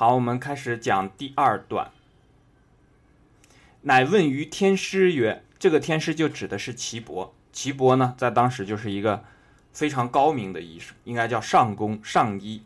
[0.00, 1.90] 好，我们开始讲第二段。
[3.82, 7.34] 乃问于天师曰：“这个天师就指的是岐伯。
[7.52, 9.22] 岐伯呢，在当时就是一个
[9.74, 12.62] 非常高明的医生，应该叫上公上医。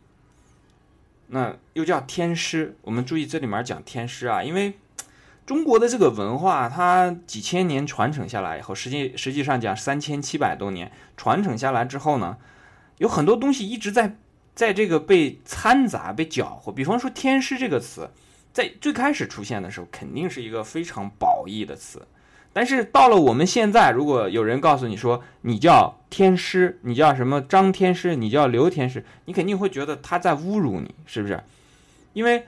[1.26, 2.76] 那又叫天师。
[2.82, 4.78] 我们注意这里面讲天师啊，因为
[5.44, 12.38] 中国的这个文化，它几千年传承下来以后，实际实际上讲三千七百多年传承下来之后呢，
[12.98, 14.14] 有很多东西一直在
[14.54, 16.70] 在这个被掺杂、被搅和。
[16.72, 18.08] 比方说“天师”这个词。
[18.52, 22.00] 在最开始出现的时候，肯定是一个非常褒义的词，
[22.52, 31.42] 但是到了我们现在，如果有人告诉你说你叫天师，你叫什么张天师，你叫刘天师，你肯定会觉得他在侮辱你，是不是？
[32.12, 32.44] 因为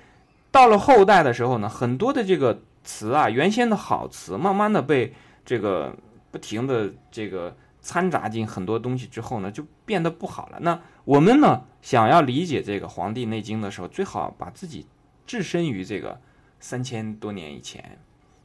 [0.52, 5.12] 到了后代的时候呢，很多的这个词啊，原先的好词，慢慢的被
[5.44, 5.92] 这个
[6.30, 7.52] 不停的这个
[7.86, 10.58] 掺杂进很多东西之后呢，就变得不好了。
[10.60, 14.86] 那我们呢，想要理解这个《黄帝内经》的时候，最好把自己。
[15.24, 16.20] 置身于这个
[16.60, 17.98] 三千多年以前，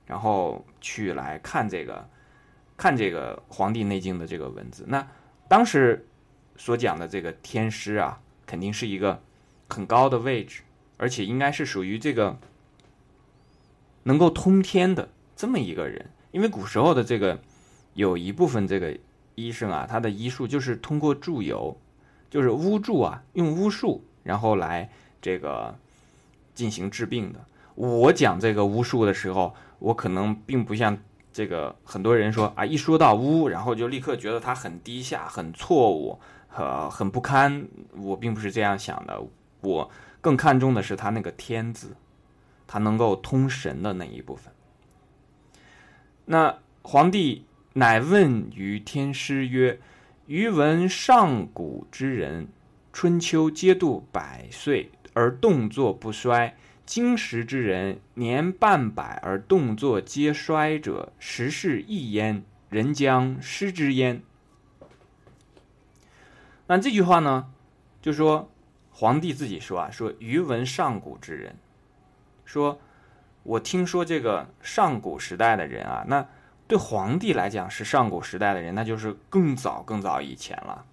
[0.07, 2.09] 然后去来看这个
[2.75, 5.07] 看这个《黄帝内经》的这个文字，那
[5.47, 6.07] 当时
[6.55, 9.21] 所讲的这个天师啊，肯定是一个
[9.69, 10.63] 很高的位置，
[10.97, 12.39] 而且应该是属于这个
[14.03, 16.09] 能够通天的这么一个人。
[16.31, 17.39] 因为古时候的这个
[17.93, 18.97] 有一部分这个
[19.35, 21.77] 医生啊，他的医术就是通过祝由，
[22.29, 24.89] 就是巫祝啊，用巫术然后来
[25.21, 25.75] 这个。
[26.53, 27.39] 进行治病的。
[27.75, 30.95] 我讲这个巫术的时候，我可能并不像
[31.31, 36.19] 这个很多人说啊，一说到巫，然后就立刻觉得他很低下、很错误、
[36.53, 37.65] 呃，很不堪。
[37.95, 39.19] 我并不是这样想的，
[39.61, 41.95] 我更看重的是他那个“天”字，
[42.67, 44.53] 他能够通神的那一部分。
[46.25, 49.79] 那皇帝乃问于天师曰
[50.27, 52.47] ：“余闻上古之人，
[52.91, 56.55] 春秋皆度百岁。”而动作不衰，
[56.85, 64.23] 今时之人年半百而动作皆衰者，时是异焉，人将失之焉。
[66.67, 67.51] 那这句话呢，
[68.01, 68.49] 就说
[68.89, 71.57] 皇帝自己说啊，说余闻上古之人，
[72.45, 72.79] 说
[73.43, 76.25] 我听说这个上古时代的人啊，那
[76.71, 80.85] 对皇帝来讲是上古时代的人，那就是更早更早以前了。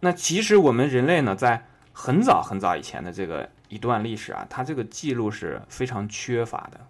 [0.00, 6.80] 那其实我们人类呢，在很早很早以前的这个一段历史啊，它这个记录是非常缺乏的。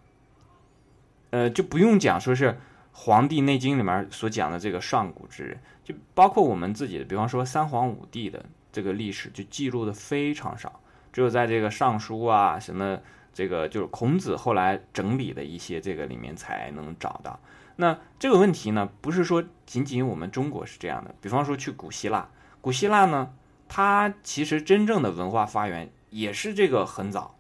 [1.31, 2.49] 呃，就不用讲说是
[2.91, 10.81] 《黄帝内经》里面所讲的这个上古之人，就包括我们自己的，比方说三皇五帝的这个历史，就记录的非常少，
[11.13, 12.99] 只有在这个《尚书》啊什么
[13.33, 17.39] 这个就是孔子后来整理的一些这个里面才能找到。
[17.77, 22.29] 那这个问题呢，不是说仅仅我们中国是这样的，比方说去古希腊，
[22.61, 23.33] 古希腊呢。
[23.73, 27.37] 它其实真正的文化发源也是这个很早，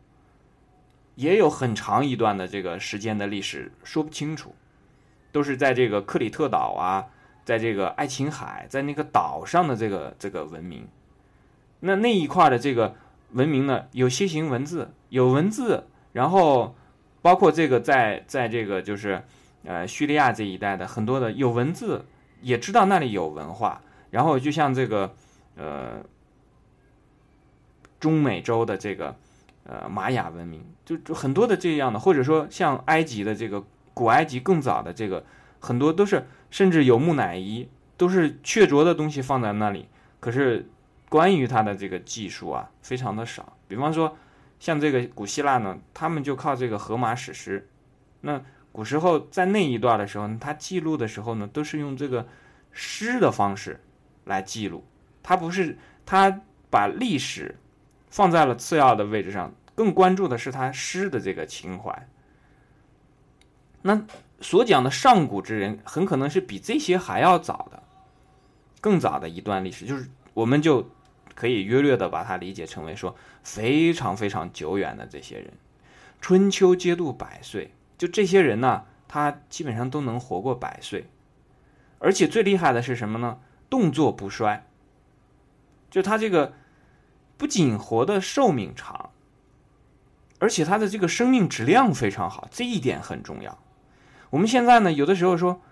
[1.16, 4.54] 也有很长一段的这个时间的历史说不清楚，
[5.32, 7.06] 都是在这个克里特岛啊，
[7.44, 10.86] 在这个爱琴海，在那个岛上的这个这个文明，
[11.80, 12.94] 那那一块的这个
[13.32, 16.74] 文明呢，有楔形文字，有文字，然后
[17.22, 19.22] 包括这个在在这个就是
[19.64, 22.04] 呃叙利亚这一带的很多的有文字，
[22.42, 25.14] 也知道那里有文化，然后就像这个
[25.56, 26.02] 呃。
[28.00, 29.14] 中美洲的这个，
[29.64, 33.62] 呃，玛雅文明，就就很多的这样的，或者说像埃及的这个
[33.92, 35.22] 古埃及更早的这个，
[35.58, 37.68] 很多都是甚至有木乃伊，
[37.98, 39.86] 都是确凿的东西放在那里。
[40.18, 40.66] 可是
[41.10, 43.58] 关于它的这个技术啊，非常的少。
[43.68, 44.16] 比方说
[44.58, 47.68] 像这个古希腊呢，他们就靠这个荷马史诗。
[48.22, 52.26] 那古时候在那一段的时候，他记录的时候呢，都是用这个
[52.72, 53.78] 诗的方式
[54.24, 54.82] 来记录，
[55.22, 55.76] 他不是
[56.06, 56.40] 他
[56.70, 57.56] 把历史。
[58.12, 62.08] 放在了次要的位置上，更关注的是他诗的这个情怀。
[63.82, 64.02] 那
[64.40, 67.80] 所讲的上古之人，很可能是比这些还要早的，
[68.80, 70.90] 更早的一段历史，就是我们就
[71.34, 75.52] 可以约略的把它理解成为说非常非常久远的这些人。
[76.20, 81.06] 春秋皆度百岁，就这些人呢，他基本上都能活过百岁，
[81.98, 83.38] 而且最厉害的是什么呢？
[83.68, 84.66] 动作不衰，
[85.90, 86.54] 就他这个。
[87.40, 89.12] 不仅活的寿命长，
[90.40, 93.58] 而且他的这个生命质量非常好，这一点很重要。
[94.28, 95.62] 我们现在呢，有的时候说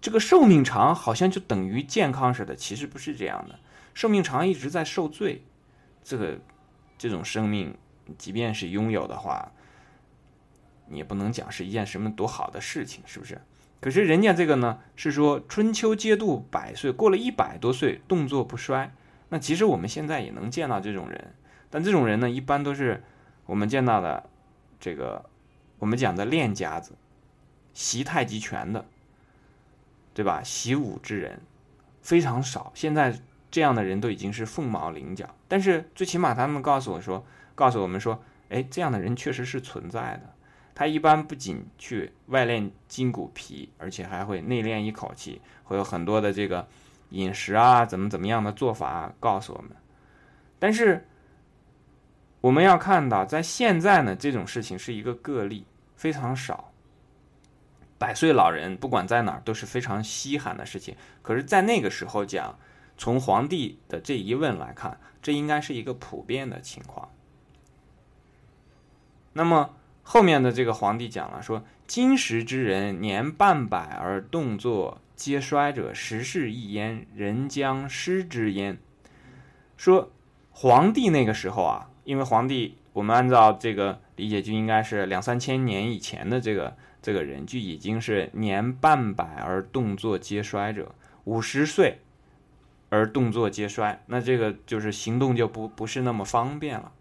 [0.00, 3.58] 这个寿命长好像就等于健康似的，其实不是这样的。
[3.94, 5.42] 寿命长一直在受罪，
[6.02, 6.38] 这个
[6.96, 7.76] 这种生命，
[8.16, 9.52] 即便是拥有的话，
[10.88, 13.40] 你也不能讲是一件什么多好的事情，是不是？
[13.80, 18.92] 可是人家这个呢，是说春秋皆度百岁，过了一百多岁，动作不衰。
[19.30, 21.34] 那其实我们现在也能见到这种人，
[21.70, 23.02] 但这种人呢，一般都是
[23.46, 24.28] 我们见到的
[24.78, 25.24] 这个
[25.78, 26.92] 我们讲的练家子，
[27.72, 28.84] 习太极拳的，
[30.12, 30.42] 对吧？
[30.42, 31.40] 习武之人
[32.02, 33.18] 非常少，现在
[33.50, 35.28] 这样的人都已经是凤毛麟角。
[35.48, 37.24] 但是最起码他们告诉我说，
[37.54, 40.34] 告诉我们说，哎，这样的人确实是存在的。
[40.74, 46.66] 他一般不仅去外练筋骨皮，而且还会内练一口气，会有很多的这个
[47.10, 49.70] 饮食啊，怎么怎么样的做法告诉我们。
[50.58, 51.06] 但是
[52.40, 56.72] 我们要看到，在现在呢，这种事情是一个个例，非常少。
[57.98, 60.96] 百岁老人不管在哪儿都是非常稀罕的事情。
[61.20, 62.58] 可是，在那个时候讲，
[63.00, 67.08] 从皇帝的这一问来看，这应该是一个普遍的情况。
[69.32, 69.74] 那么。
[70.02, 78.76] 后面的这个皇帝讲了，说今时之人年半百而动作皆衰者，时势易焉，人将失之焉。
[79.76, 80.10] 说
[80.50, 90.92] 皇帝那个时候啊，因为皇帝我们按照这个理解，就应该是两三千年以前的这个这个人，就已经是年半百而动作皆衰者，
[91.22, 92.00] 五十岁
[92.90, 96.92] 而动作皆衰，那这个就是行动就不不是那么方便了。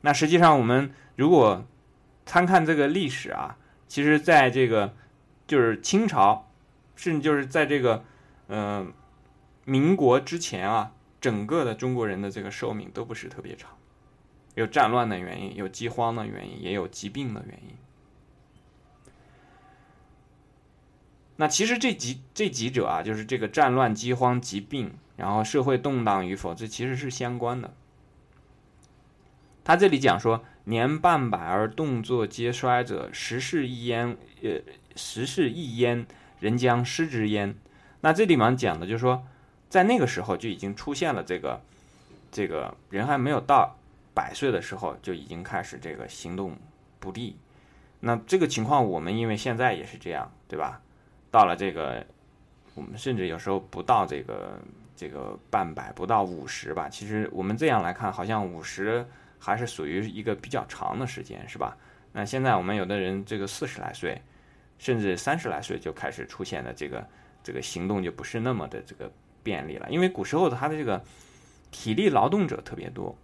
[0.00, 1.64] 那实际上我们如果
[2.24, 4.94] 参看这个历史啊，其实在这个
[5.46, 6.48] 就是清朝，
[6.96, 8.04] 甚至就是在这个
[8.48, 8.92] 嗯
[9.64, 13.70] 民国之前啊，整个的中国人的这个寿命都不是特别长，
[14.54, 17.76] 有战乱的原因，有饥荒的原因，也有疾病的原因。
[21.36, 27.72] 那其实这几这几者啊，就是这个战乱、饥荒、疾病，然后社会动荡与否，这其实是相关的。
[29.64, 30.44] 他这里讲说。
[30.64, 34.16] 年半百而动作皆衰者，时势易焉。
[34.44, 34.60] 呃，
[34.94, 36.06] 时势易焉，
[36.38, 37.56] 人将失之焉。
[38.02, 39.26] 那这地方讲的就是说，
[39.68, 41.60] 在那个时候就已经出现了这个，
[42.30, 43.76] 这个人还没有到
[44.14, 46.56] 百岁的时候就已经开始这个行动
[47.00, 47.36] 不利。
[47.98, 50.80] 那这个情况我们因为现在也是这样，对吧？
[51.32, 52.06] 到了这个，
[52.76, 54.56] 我们甚至有时候不到这个
[54.94, 56.88] 这个半百，不到五十吧。
[56.88, 59.04] 其实我们这样来看，好像五十。
[59.44, 61.76] 还是属于一个比较长的时间，是吧？
[62.12, 64.22] 那现在我们有的人这个四十来岁，
[64.78, 67.04] 甚至三十来岁就开始出现的这个
[67.42, 69.10] 这个行动就不是那么的这个
[69.42, 71.02] 便利了，因为古时候的他的这个
[71.72, 73.18] 体力劳动者特别多，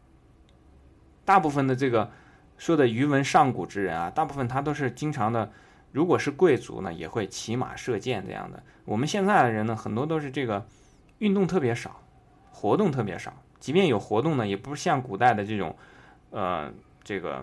[1.25, 2.11] 大部分的这个
[2.57, 5.53] 说的余文上古之人啊，大部分他都是经常的，
[5.93, 8.63] 如果是贵族呢，也会骑马射箭这样的。
[8.85, 10.67] 我们现在的人呢，很多都是这个
[11.19, 12.03] 运动特别少，
[12.53, 15.77] 活动特别少，即便有活动呢，也不是像古代的这种。
[16.31, 16.71] 呃，
[17.03, 17.43] 这个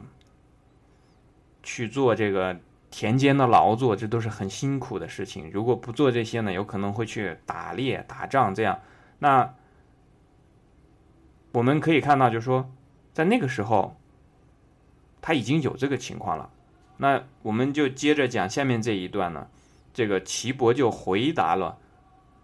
[1.64, 2.56] 去做这个
[2.92, 5.50] 田间的劳作，这都是很辛苦的事情。
[5.50, 8.80] 如果不做这些呢，有可能会去打猎、打仗这样。
[9.18, 9.56] 那
[11.52, 12.72] 我们可以看到，就是说，
[13.12, 14.00] 在那个时候，
[15.20, 16.52] 他已经有这个情况了。
[16.98, 19.48] 那我们就接着讲下面这一段呢。
[19.94, 21.78] 这个岐伯就回答了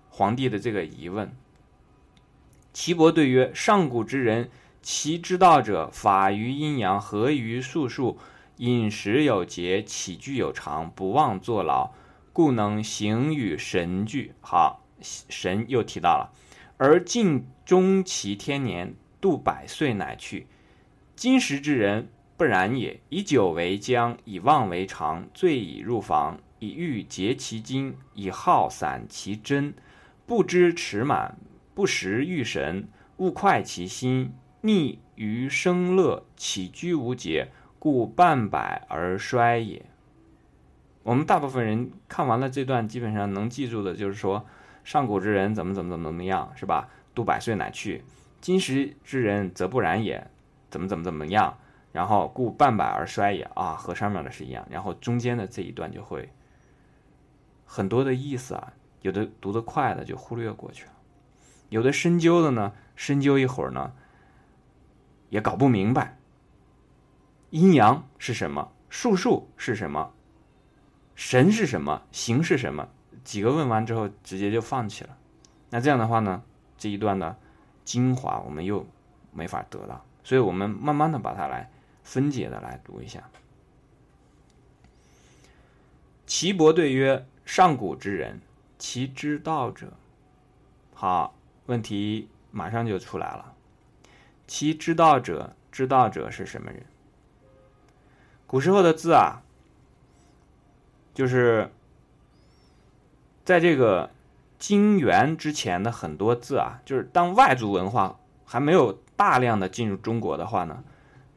[0.09, 1.31] 皇帝的这个疑问。
[2.73, 4.49] 岐伯对曰：“上古之人。”
[4.83, 8.17] 其之道者，法于阴阳，合于术数，
[8.57, 11.91] 饮食有节，起居有常，不忘坐劳，
[12.33, 14.33] 故能行与神俱。
[14.41, 16.33] 好，神又提到了，
[16.77, 20.47] 而尽终其天年，度百岁乃去。
[21.15, 22.09] 今时之人
[22.41, 29.75] 不然也，以酒为浆，以妄为常，醉以入房，以欲竭其精，以耗散其真，
[30.25, 31.37] 不知持满，
[31.75, 32.87] 不识欲神，
[33.17, 34.33] 勿快其心。
[34.61, 39.85] 逆于生乐，起居无节，故半百而衰也。
[41.03, 44.47] 我们大部分人看完了这段，基本上能记住的就是说，
[44.83, 46.89] 上古之人怎么怎么怎么怎么样，是吧？
[47.13, 48.03] 度百岁乃去。
[48.39, 50.25] 今时之人则不然也，
[50.71, 51.55] 怎么怎么怎么样？
[51.91, 54.65] 然后故半百而衰也啊，和上面的是一样。
[54.69, 56.29] 然后中间的这一段就会
[57.65, 60.91] 很多的意思啊，有的读得快的就忽略过去了，
[61.69, 63.93] 有的深究的呢，深究一会儿呢。
[65.29, 66.17] 也搞不明白，
[67.51, 70.11] 阴阳是什么，术数是什么，
[71.15, 72.89] 神是什么，形是什么？
[73.23, 75.17] 几个问完之后，直接就放弃了。
[75.69, 76.43] 那这样的话呢，
[76.77, 77.37] 这一段的
[77.85, 78.85] 精华我们又
[79.31, 81.71] 没法得到，所以我们慢慢的把它来
[82.11, 83.23] 分解的来读一下。
[86.27, 88.41] 岐伯对曰：“上古之人，
[88.77, 89.93] 其知道者。”
[90.93, 91.33] 好，
[91.67, 93.53] 问题马上就出来了。
[94.45, 96.85] 其知道者，知道者是什么人？
[98.45, 99.41] 古时候的字啊，
[101.13, 101.71] 就是
[103.45, 104.11] 在这个
[104.59, 110.83] 金元之前的很多字啊，就是当外族文化还没有大量的进入中国的话呢，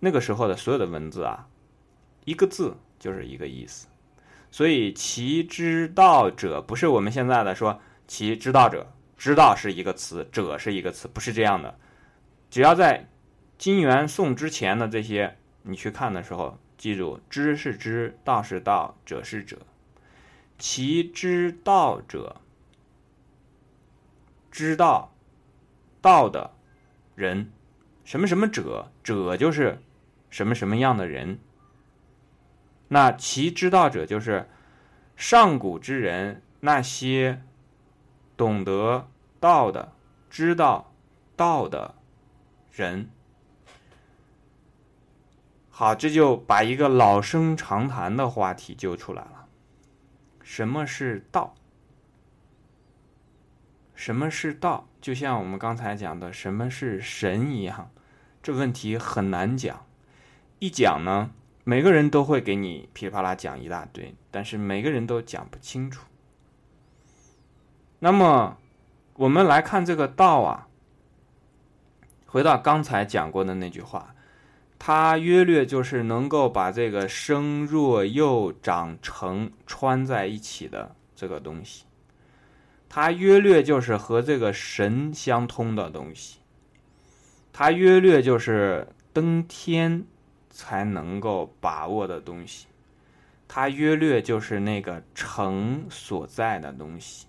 [0.04, 1.48] 那个时候的所有的文字啊，
[2.26, 3.86] 一个字就是一个意思。
[4.50, 11.78] 所以其知道者不是我们现在的说其知道者，知道是一个词，者是一个词，不是这样的。
[12.50, 13.08] 只要在
[13.56, 19.56] 金元宋之前的这些，你去看的时候，记住知是知，道是道，者是者。
[20.58, 22.42] 其知道者，
[24.50, 25.14] 知道
[26.02, 26.52] 道的
[27.14, 27.50] 人，
[28.04, 29.78] 什么什么者，者就是
[30.34, 31.38] 什么什么样的人。
[32.88, 34.48] 那其知道者就是
[35.14, 37.40] 上古之人，那些
[38.36, 39.92] 懂得道的、
[40.28, 40.92] 知道
[41.36, 41.94] 道的
[42.72, 43.08] 人。
[45.70, 49.46] 好，这就把一个老生常谈的话题揪出来了。
[50.42, 51.54] 什么是道？
[53.94, 54.88] 什么是道？
[55.00, 57.92] 就像我们刚才讲的，什么是神一样，
[58.42, 59.83] 这问题很难讲。
[60.58, 61.30] 一讲呢？
[61.66, 66.04] 每个人都会给你噼里啪啦讲一大堆，但是每个人都讲不清楚。
[68.00, 68.58] 那么，
[69.14, 70.68] 我们来看这个道啊，
[72.26, 74.14] 回到刚才讲过的那句话，
[74.78, 81.84] 它约略就是能够把这个生、弱、幼、长、成穿在一起的这个东西，
[82.90, 86.40] 它约略就是和这个神相通的东西，
[87.54, 90.04] 它约略就是登天。
[90.54, 92.68] 才能够把握的东西，
[93.48, 97.26] 它约略就是那个成所在的东西，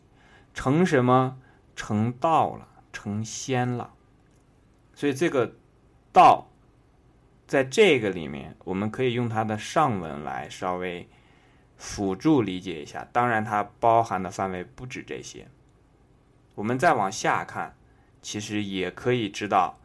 [0.53, 1.37] 成什么？
[1.75, 3.91] 成道了，成仙了。
[4.93, 5.55] 所以这个
[6.13, 6.47] 道，
[7.47, 11.09] 在这个里面，我们可以用它的上文来稍微
[11.75, 13.05] 辅助理解一下。
[13.11, 15.47] 当然，它包含的范围不止这些。
[16.53, 17.75] 我们再往下看，
[18.21, 19.79] 其实也可以知道。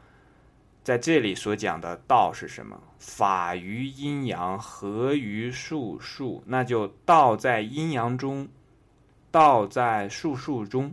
[0.90, 2.76] 在这里所讲的道是什么？
[2.98, 8.48] 法于阴阳，合于术数，那就道在阴阳中，
[9.30, 10.92] 道在术数中。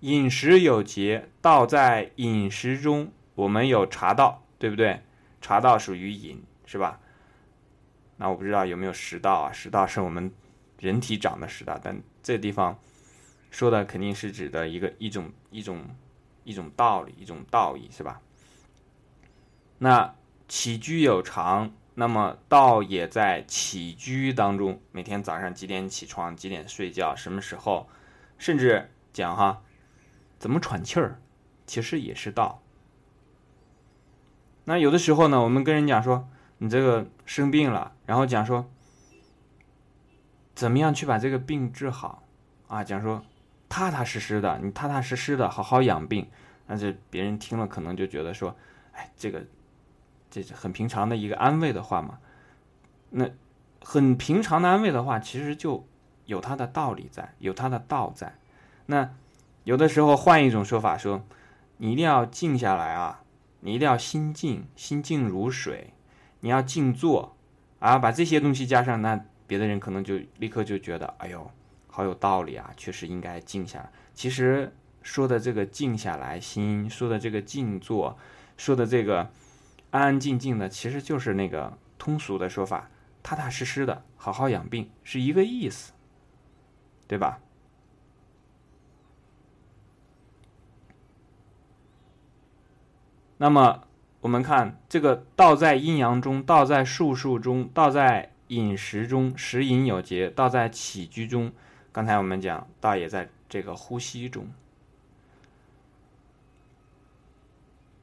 [0.00, 3.12] 饮食有节，道在饮食中。
[3.34, 5.02] 我们有茶道，对不对？
[5.42, 6.98] 茶道属于饮，是吧？
[8.16, 9.52] 那我不知道有没有食道啊？
[9.52, 10.32] 食道是我们
[10.78, 12.74] 人体长的食道，但这地方
[13.50, 15.84] 说的肯定是指的一个一种一种
[16.44, 18.18] 一种道理，一种道义，是吧？
[19.78, 20.14] 那
[20.48, 24.80] 起居有常，那么道也在起居当中。
[24.90, 27.88] 每天早上几点起床，几点睡觉，什么时候，
[28.38, 29.62] 甚至讲哈，
[30.38, 31.20] 怎么喘气儿，
[31.64, 32.60] 其实也是道。
[34.64, 38.68] 那有的时候呢，我们跟人讲说，你这个生病了，然后讲说，
[40.54, 42.24] 怎么样去把这个病治好
[42.66, 42.82] 啊？
[42.82, 43.24] 讲说，
[43.68, 46.28] 踏踏实实的，你踏踏实实的好好养病，
[46.66, 48.56] 那这别人听了可能就觉得说，
[48.92, 49.44] 哎，这个。
[50.30, 52.18] 这是很平常的一个安慰的话嘛？
[53.10, 53.28] 那
[53.80, 55.86] 很平常的安慰的话，其实就
[56.26, 58.34] 有它的道理在，有它的道在。
[58.86, 59.10] 那
[59.64, 61.24] 有的时候换一种说法说，
[61.78, 63.22] 你一定要静下来啊，
[63.60, 65.94] 你一定要心静，心静如水，
[66.40, 67.34] 你要静坐
[67.78, 71.50] 啊，把这些东西加上，那别的人可能就立刻就觉得，哎呦，
[71.86, 73.90] 好有道理啊，确实应该静下来。
[74.12, 74.70] 其实
[75.02, 78.18] 说的这个静下来心，说的这个静坐，
[78.58, 79.30] 说的这个。
[79.90, 82.90] 安安静静的，其实就是那个通俗的说法，
[83.22, 85.92] 踏踏实实的好好养病是一个意思，
[87.06, 87.40] 对吧？
[93.40, 93.84] 那么
[94.20, 101.52] 我们看这个道在阴阳中，道在术数中，道在饮食中，食饮有节，道在起居中。
[101.92, 104.48] 刚才我们讲道也在这个呼吸中。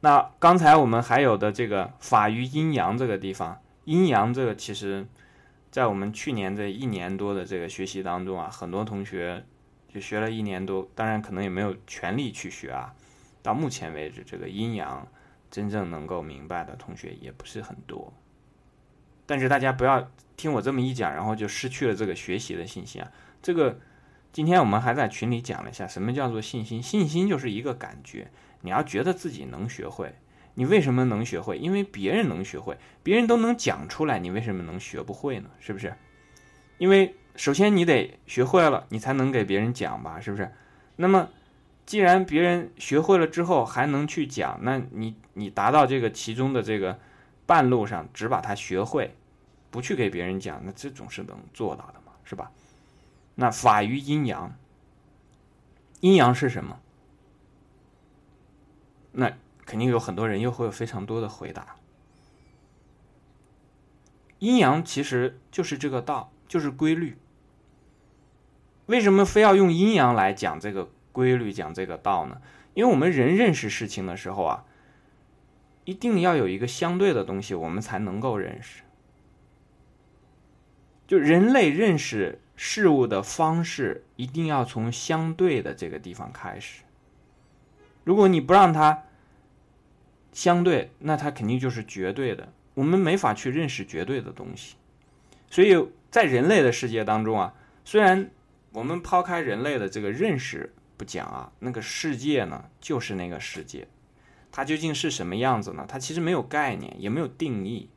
[0.05, 5.07] 那刚才我们还有的这个法于阴阳这个地方，阴阳这个其实，
[5.71, 9.43] 在我们去年这一年多的这个学习当中啊，很多同学
[9.91, 12.93] 就学了一年多，当然可能也没有全力去学啊。
[13.41, 15.07] 到目前为止，这个阴阳
[15.49, 18.13] 真正能够明白的同学也不是很多。
[19.25, 20.07] 但是大家不要
[20.37, 23.11] 听我这么一讲，然后就失去了这个学习的信心啊。
[23.41, 23.79] 这个
[24.31, 26.79] 今天我们还在群里讲了一下，什么叫做信心？
[26.83, 28.27] 信心就是一个感觉。
[28.65, 30.15] 你要觉得自己能学会，
[30.55, 31.55] 你为什么能学会？
[31.59, 35.51] 因为别人能学会，别人都能讲出来，你为什么能学不会呢？
[35.59, 35.93] 是不是？
[36.79, 40.51] 因为首先你得学会了，你才能给别人讲吧，是不是？
[40.95, 41.29] 那么，
[41.85, 46.97] 既然别人学会了之后还能去讲，那你你达到这个其中的这个
[47.45, 49.13] 半路上，只把它学会，
[49.69, 52.51] 不去给别人讲，那这种是能做到的嘛，是吧？
[53.35, 54.57] 那法于阴阳，
[55.99, 56.79] 阴阳是什么？
[59.15, 59.31] 那
[59.65, 61.75] 肯定有很多人又会有非常多的回答。
[64.39, 67.17] 阴阳其实就是这个道，就是规律。
[68.87, 72.41] 为什么非要用阴阳来讲这个规律、讲这个道呢？
[72.73, 74.65] 因为我们人认识事情的时候啊，
[75.85, 78.83] 一定要有一个相对的东西，我们才能够认识。
[81.07, 86.83] 就人类认识事物的方式，一定要从相对的这个地方开始。
[88.05, 89.03] 如果你不让它
[90.31, 92.53] 相对，那它肯定就是绝对的。
[92.75, 94.75] 我们没法去认识绝对的东西。
[95.49, 98.29] 所以在人类的世界当中啊，虽然
[98.71, 103.87] 我们抛开人类的这个认识不讲啊，那个世界呢，就是那个世界，
[104.51, 105.85] 它究竟是什么样子呢？
[105.87, 107.89] 它其实没有概念，也没有定义。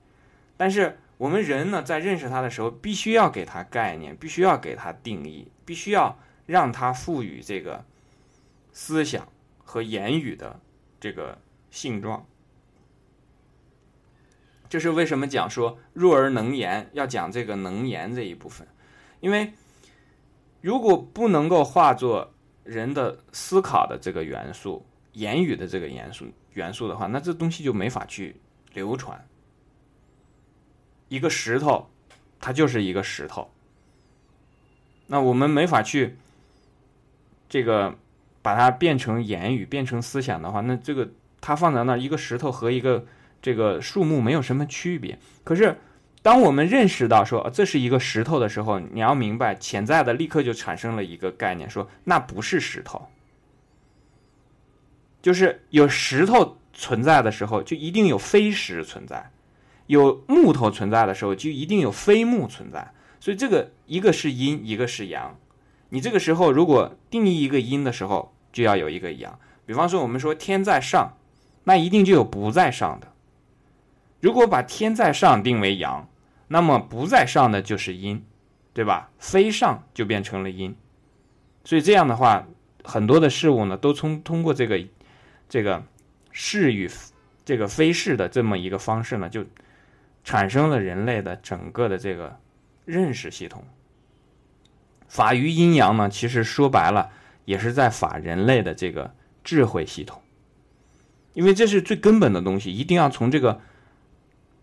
[0.57, 7.85] 但是我们人呢，在认识它的时候，必须要给它概念，必须要给它定义，必须要让它赋予这个
[8.73, 9.29] 思想
[9.69, 10.59] 和言语的
[10.99, 11.37] 这个
[11.71, 12.25] 性状。
[14.71, 18.67] 这是为什么讲说弱而能言，要讲这个能言这一部分，
[19.21, 19.53] 因为。
[20.61, 22.35] 如果不能够化作
[22.65, 28.41] 人的思考的这个元素、言语的这个元素元素的话，那这东西就没法去
[28.75, 29.25] 流传。
[31.09, 31.89] 一个石头，
[32.41, 33.53] 它就是一个石头。
[35.07, 36.17] 那我们没法去
[37.49, 37.97] 这个
[38.49, 41.07] 把它变成言语、变成思想的话，那这个
[41.43, 43.05] 它放在那儿，一个石头和一个
[43.43, 45.19] 这个树木没有什么区别。
[45.45, 45.77] 可是。
[46.21, 53.07] 当我们认识到说这是一个石头的时候，你要明白，潜在的立刻就产生了一个概念，说那不是石头。
[55.23, 59.31] 就是有石头存在的时候，就一定有非石存在；
[59.87, 62.93] 有木头存在的时候，就一定有非木存在。
[63.21, 65.39] 所以这个一个是阴，一个是阳。
[65.91, 69.39] 你这个时候如果定义一个阴的时候，就要有一个阳。
[69.67, 71.17] 比方说我们说天在上，
[71.65, 73.13] 那一定就有不在上的。
[74.21, 76.09] 如果把天在上定为阳，
[76.49, 78.25] 那么不在上的就是阴，
[78.73, 79.11] 对吧？
[79.19, 80.75] 非上就变成了阴，
[81.65, 82.47] 所以这样的话，
[82.83, 84.81] 很多的事物呢，都从通过这个
[85.49, 85.85] 这个
[86.33, 86.91] 是与
[87.45, 89.45] 这个非是的这么一个方式呢，就
[90.25, 92.39] 产生了人类的整个的这个
[92.85, 93.63] 认识系统。
[95.07, 97.11] 法于阴阳呢，其实说白了
[97.49, 100.21] 也是在法人类的这个智慧系统，
[101.33, 103.61] 因为这是最根本的东西，一定要从这个。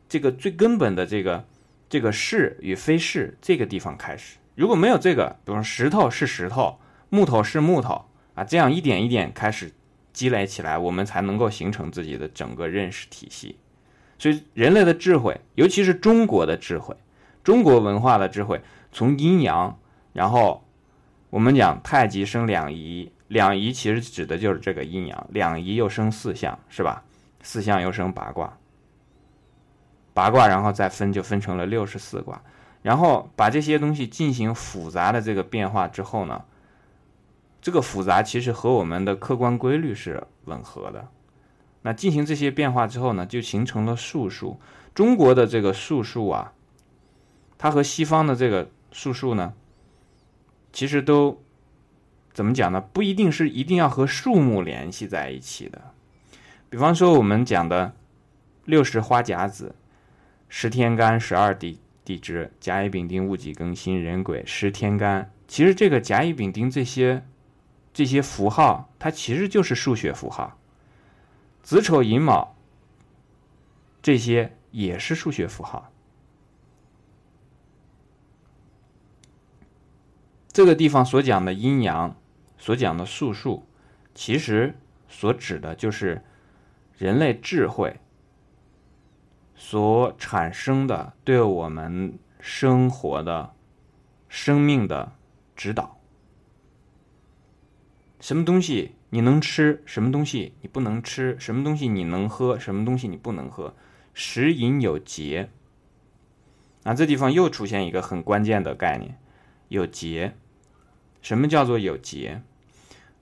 [0.07, 1.43] 这个最根本的这个
[1.89, 6.77] 这个是与非是这个地方开始，如果没有这个，比如说石头是石头，
[7.09, 9.73] 木头是木头啊，这样一点一点开始
[10.13, 13.57] 积累起来，我们才能够形成自己的整个认识体系。
[14.19, 16.95] 所以人类的智慧，尤其是中国的智慧，
[17.43, 19.79] 中国文化的智慧，从阴阳，
[20.13, 20.63] 然后
[21.29, 27.03] 我们讲太极生两仪，两仪其实指的就是这个阴阳，两仪又生四象，是吧？
[27.41, 28.57] 四象又生八卦。
[30.13, 32.41] 八卦，然后再分，就分成了六十四卦。
[32.81, 36.45] 然后把这些东西进行复杂的这个变化之后呢，
[37.61, 41.07] 这个复杂其实和我们的客观规律是吻合的。
[41.81, 44.59] 那进行这些变化之后呢，就形成了术数。
[44.93, 46.53] 中国的这个术数啊，
[47.57, 49.53] 它和西方的这个术数呢，
[50.75, 51.41] 其实都
[52.33, 52.81] 怎么讲呢？
[52.81, 55.81] 不一定是一定要和数目联系在一起的。
[56.69, 57.95] 比方说我们讲的
[58.65, 59.73] 六十花甲子。
[60.49, 65.31] 十天干，十二地地支，甲乙丙丁戊己庚辛壬癸，十天干。
[65.47, 67.25] 其实这个甲乙丙丁这些
[67.93, 70.57] 这些符号，它其实就是数学符号。
[71.63, 72.53] 子丑寅卯
[74.01, 75.89] 这些也是数学符号。
[80.55, 82.15] 这个地方所讲的阴阳，
[82.57, 83.67] 所讲的数数，
[84.13, 84.73] 其实
[85.09, 86.23] 所指的就是
[86.97, 87.97] 人类智慧。
[89.53, 93.53] 所产生的对我们生活的、
[94.29, 95.11] 生命的
[95.57, 95.99] 指导。
[98.21, 99.83] 什么东西你能吃？
[99.85, 101.35] 什么东西你不能吃？
[101.37, 102.57] 什么东西你能喝？
[102.57, 103.75] 什么东西你不能喝？
[104.13, 105.49] 食饮有节。
[106.83, 109.19] 啊，这地方又出现一个很关键的概念：
[109.67, 110.37] 有节。
[111.25, 112.43] 什么叫做有节？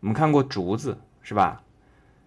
[0.02, 1.63] 我们看过竹子，是吧？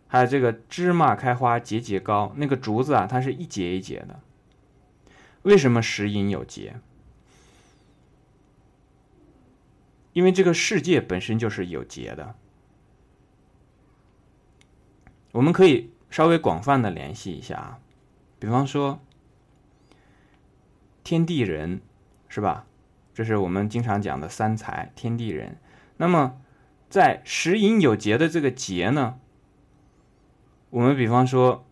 [0.08, 4.18] 还有这个芝麻开花节节高，那个竹子啊，它是一节一节的。
[5.42, 6.76] 为什么食饮有节？
[10.14, 12.34] 因为这个世界本身就是有节的。
[15.32, 17.78] 我们可以稍微广泛的联系一下啊，
[18.38, 18.98] 比方说
[21.04, 21.82] 天地人，
[22.30, 22.64] 是吧？
[23.12, 25.58] 这是我们经常讲的三才，天地人。
[25.96, 26.40] 那么
[26.88, 29.18] 在食饮有节的这个节呢？
[30.70, 31.64] 我们比方说，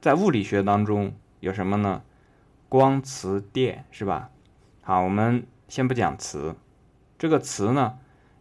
[0.00, 2.02] 在物理学当中有什么呢？
[2.68, 4.30] 光、磁、电，是吧？
[4.82, 6.54] 好，我们先不讲磁，
[7.18, 7.98] 这个磁呢，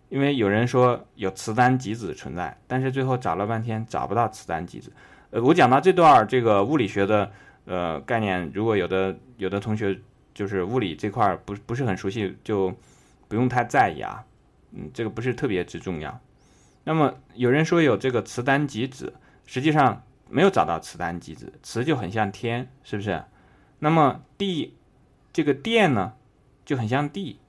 [0.10, 4.92] 因为有人说有磁单极子存在，但是最后找了半天找不到磁单极子。
[5.32, 7.32] 呃，我讲到这段这个物理学的
[7.66, 10.00] 呃概念，如果有的有的同学
[10.34, 12.74] 就是物理这块不不是很熟悉，就
[13.28, 14.24] 不用太在意啊。
[14.76, 16.20] 嗯，这个不是特别之重要。
[16.84, 19.14] 那么有人说有这个磁单极子，
[19.46, 23.24] 实际上没有找到磁单极子，磁就很像天，是不是？
[23.80, 24.76] 那么地
[25.34, 26.14] 这个电呢
[26.66, 27.40] 就很像地，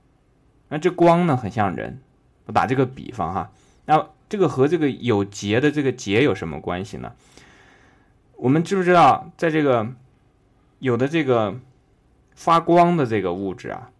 [0.68, 2.00] 那这光呢很像人。
[2.46, 3.52] 我打这个比方哈，
[3.86, 7.12] 那这个和这个有节的这个节有什么关系呢？
[8.36, 9.94] 我们知不知道，在这个
[10.78, 11.58] 有的这个
[12.34, 13.90] 发光的这个物质啊，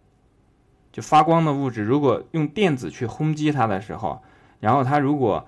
[0.97, 4.19] 就发光的物质，如果用电子去轰击它的时候。
[4.59, 5.47] 然后它如果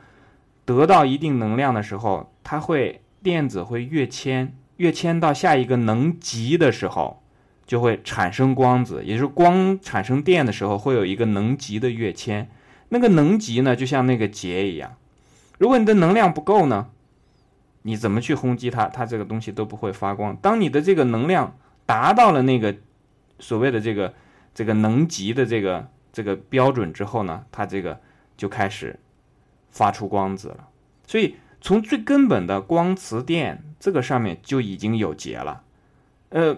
[0.65, 7.23] 得到一定能量的时候，它会电子会跃迁，跃迁到下一个能级的时候，
[7.65, 12.47] 就会产生光子，也就是光产生电的时候会有一个能级的跃迁。
[12.89, 14.93] 那个能级呢，就像那个结一样。
[15.57, 16.89] 如果你的能量不够呢，
[17.81, 20.35] 你怎么去轰击它，它这个东西都不会发光。
[20.35, 21.57] 当你的这个能量
[21.87, 22.75] 达到了那个
[23.39, 24.13] 所谓的这个
[24.59, 27.97] 这个能级的这个这个标准之后呢，它这个。
[28.39, 28.97] 就开始
[29.69, 30.69] 发出光子了，
[31.05, 35.61] 所以从最根本的光磁电这个上面就已经有结了。
[36.29, 36.55] 呃，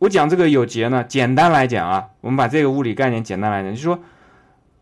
[0.00, 4.00] 我讲这个有结呢，简单来讲啊，我们把这个物理概念简单来讲，就是说，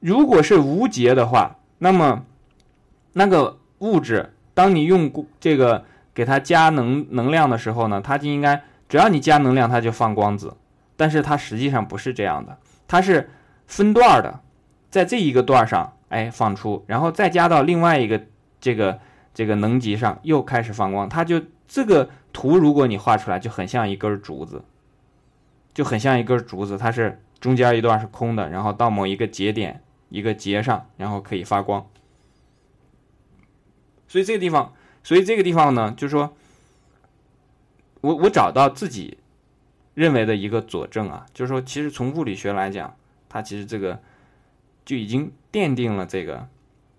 [0.01, 2.25] 如果是无结的话，那么
[3.13, 10.57] 那个物质，当你用这个给它加能能量的时候呢，它就应该只要你加能量，它就放光子。
[10.99, 13.31] 但是它实际上不是这样的，它是
[13.67, 14.41] 分段的，
[14.91, 15.95] 在这一个段上。
[16.09, 18.19] 哎，放出，然后再加到另外一个
[18.63, 18.99] 这个
[19.35, 21.07] 这个能级上，又开始放光。
[21.07, 24.65] 它就这个图，如果你画出来，就很像一根竹子，
[25.75, 26.79] 就很像一根竹子。
[26.79, 31.87] 它是中间一段是空的，然后到某一个节点一个节上，然后可以发光。
[34.07, 36.35] 所以这个地方，所以这个地方呢，就是说，
[38.01, 39.19] 我我找到自己
[39.99, 42.95] 认为的一个佐证啊，就是说，其实从物理学来讲，
[43.29, 44.01] 它其实这个。
[44.89, 46.49] 就已经奠定了这个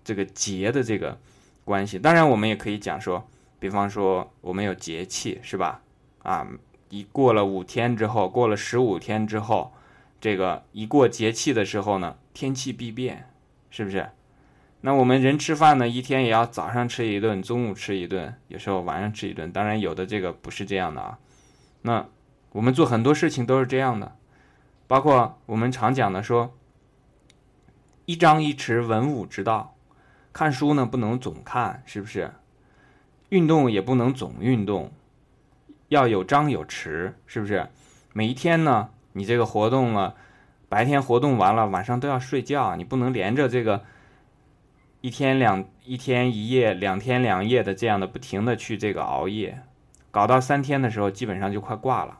[0.04, 1.18] 这个节的这个
[1.64, 1.98] 关系。
[1.98, 5.82] 当然，我们也可以讲说，比方说我们有节气，是吧？
[6.22, 6.46] 啊，
[6.88, 9.72] 一过了五天之后，过了十五天之后，
[10.20, 13.28] 这个一过节气的时候呢，天气必变，
[13.70, 14.08] 是不是？
[14.82, 19.50] 那我们人吃饭呢，一天也要早上吃一顿，中午吃一顿，有时候晚上吃一顿。
[19.50, 21.18] 当然，有的这个不是这样的啊。
[21.82, 22.06] 那
[22.52, 24.16] 我们做很多事情都是这样的，
[24.86, 26.54] 包括我们常讲的说。
[28.06, 29.76] 一张一弛，文武之道。
[30.32, 32.32] 看书呢，不能总看，是不是？
[33.28, 34.90] 运动也不能总运动，
[35.88, 37.68] 要有张有弛，是不是？
[38.12, 40.16] 每一天呢，你这个活动了，
[40.68, 43.84] 白天活动完了，晚上都要睡觉，你不能连着这个
[45.00, 49.62] 一天两一天一夜，两天两夜的这样的不停的去这个熬夜，
[50.10, 52.18] 搞到三天的时候，基本上就快挂了，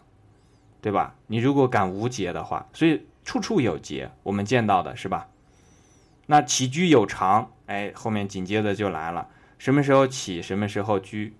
[0.80, 1.14] 对吧？
[1.26, 5.28] 你如果敢无节的话，所以处处有节，我们见到的是吧？
[6.26, 11.34] 那起居有常，哎，后面紧接着就来了，什么时候起，什么时候居，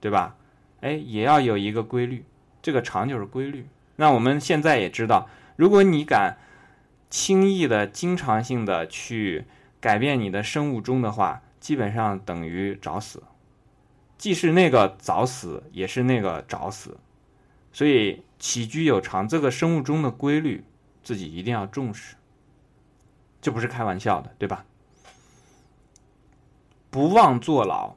[0.00, 0.36] 对吧？
[0.80, 2.24] 哎，也要有一个规律，
[2.62, 3.66] 这个常就是规律。
[3.96, 6.36] 那我们现在也知道，如果你敢
[7.10, 9.46] 轻易的、经常性的去
[9.80, 13.24] 改变你的生物钟的话，基本上等于找死，
[14.16, 16.98] 既是那个早死，也是那个找死。
[17.72, 20.64] 所以起居有常这个生物钟的规律，
[21.02, 22.16] 自己一定要重视。
[23.40, 24.64] 这不是开玩笑的，对吧？
[26.90, 27.94] 不忘坐牢，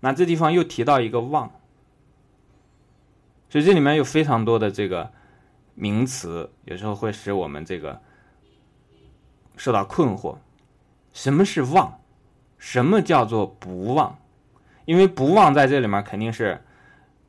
[0.00, 1.52] 那这地方又提到一个忘，
[3.48, 5.12] 所以这里面有非常多的这个
[5.74, 8.00] 名词，有时候会使我们这个
[9.56, 10.38] 受到困惑。
[11.12, 12.00] 什么是忘？
[12.58, 14.18] 什么叫做不忘？
[14.86, 16.64] 因为不忘在这里面肯定是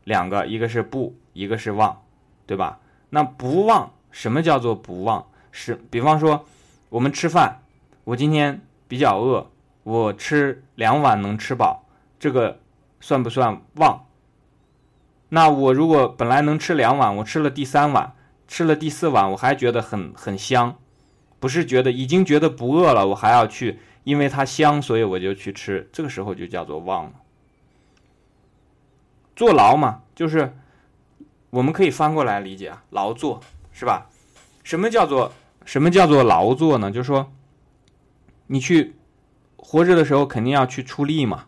[0.06, 2.02] 两个，一个是不，一个是忘，
[2.46, 2.80] 对吧？
[3.12, 5.26] 那不忘，什么叫做不忘？
[5.52, 6.46] 是比方说。
[6.90, 7.60] 我们吃饭，
[8.06, 9.52] 我今天比较饿，
[9.84, 11.84] 我吃两碗能吃饱，
[12.18, 12.62] 这个
[13.02, 14.06] 算不算忘？
[15.28, 18.14] 那我如果本来能吃两碗，我吃了第三碗，
[18.48, 20.78] 吃了第四碗，我还觉得很很香，
[21.42, 27.12] 不是觉得已经觉得不饿了，我还要去，因为它香，所以我就去吃，这个时候就叫做忘了。
[29.36, 30.56] 坐牢嘛，就是
[31.50, 34.10] 我们可以翻过来理解啊，劳作是吧？
[34.64, 35.32] 什么叫做？
[35.66, 36.90] 什么叫做劳作呢？
[36.90, 37.30] 就是说，
[38.48, 38.96] 你去
[39.58, 41.46] 活着的时候肯定要去出力嘛。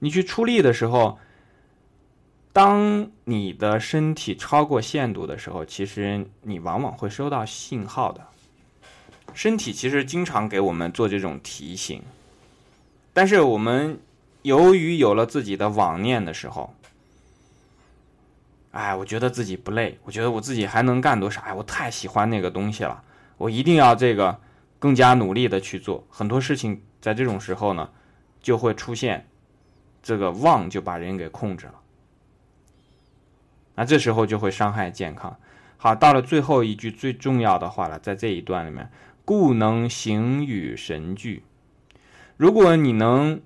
[0.00, 1.18] 你去出力的时候，
[2.52, 8.26] 当你的身体超过限度的时候，其实你往往会收到信号的。
[9.32, 12.02] 身体其实经常给我们做这种提醒，
[13.12, 13.98] 但是我们
[14.42, 16.74] 由于有了自己的妄念的时候，
[18.78, 21.40] 哎，我觉得自己不累，我觉得我自己还能干多少？
[21.40, 23.02] 哎，我太喜欢那个东西了，
[23.36, 24.40] 我一定要这个
[24.78, 26.06] 更加努力的去做。
[26.08, 27.90] 很多事情在这种时候呢，
[28.40, 29.26] 就会出现
[30.00, 31.74] 这个妄就把人给控制了，
[33.74, 35.36] 那这时候就会伤害健康。
[35.76, 38.88] 好，到了最后一句最重要的话了，在这一段里面，
[39.24, 41.42] 故能形与神俱。
[42.36, 43.40] 如果你能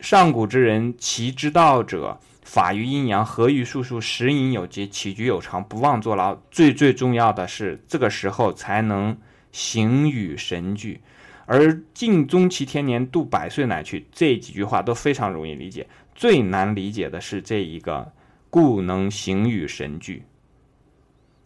[0.00, 2.20] 上古之人，其之道者。
[2.52, 6.36] 法于阴阳，合于术数，食饮有节，起居有常，不忘坐牢。
[6.50, 9.16] 最最重要的是，这个时候才能
[9.52, 11.00] 形与神俱。
[11.46, 14.04] 而尽终其天年，度百岁乃去。
[14.10, 18.12] 这几句话都非常容易理解，最难理解的是这一个
[18.50, 20.24] “故能形与神俱”。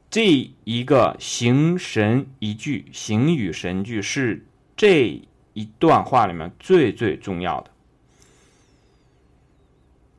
[0.08, 4.42] 这一个形神一句，形与神俱是
[4.74, 5.20] 这
[5.52, 7.73] 一段话里面最最重要的。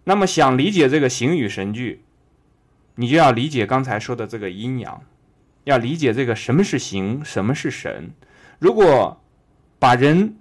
[0.05, 2.03] 那么想理解这个形与神俱，
[2.95, 5.03] 你就要理解刚才说的这个阴阳，
[5.63, 8.11] 要理解这个什么是形，什么是神。
[8.59, 9.21] 如果
[9.79, 10.37] 把人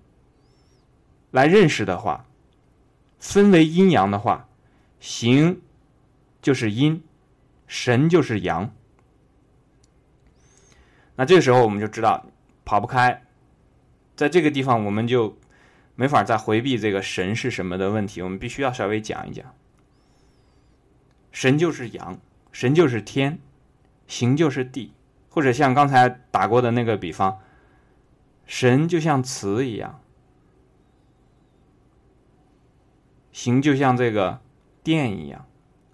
[1.31, 2.27] 来认识的话，
[3.19, 4.47] 分为阴阳的话，
[5.01, 5.61] 形
[6.41, 7.03] 就是阴，
[7.67, 8.71] 神就是阳。
[11.17, 12.27] 那这个时候我们就知道
[12.65, 13.23] 跑不开，
[14.15, 15.37] 在这个地方我们就。
[15.97, 19.55] 没法再回避这个神是什么的问题，我们必须要稍微讲一讲。
[21.31, 22.19] 神就是阳，
[22.51, 23.39] 神就是天，
[24.09, 24.93] 形就是地，
[25.29, 27.39] 或者像刚才打过的那个比方，
[28.45, 30.01] 神就像磁一样，
[33.31, 34.41] 形就像这个
[34.83, 35.47] 电一样。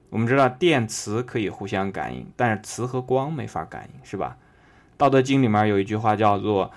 [0.08, 4.38] 我们知道电磁可以互相感应，但是磁和光没法感应，是吧？
[4.96, 6.72] 《道德经》里面有一句话叫做。